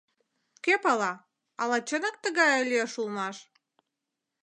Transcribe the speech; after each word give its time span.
Кӧ 0.63 0.73
пала, 0.83 1.13
ала 1.61 1.77
чынак 1.87 2.15
тыгае 2.23 2.61
лиеш 2.69 2.93
улмаш?» 3.01 3.37